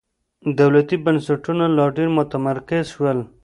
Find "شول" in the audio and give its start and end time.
2.93-3.19